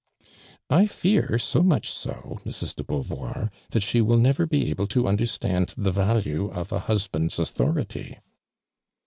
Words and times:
'•I 0.67 0.87
fear, 0.87 1.37
so 1.37 1.61
nuich 1.61 1.85
so, 1.85 2.39
Mrs. 2.43 2.73
de 2.75 2.83
Beauvoii', 2.83 3.51
that 3.69 3.83
she 3.83 4.01
will 4.01 4.17
never 4.17 4.47
be 4.47 4.73
at)le 4.73 4.89
to 4.89 5.07
understand 5.07 5.75
the 5.77 5.91
value 5.91 6.49
of 6.49 6.71
a 6.71 6.79
husband's 6.89 7.37
authority 7.37 8.17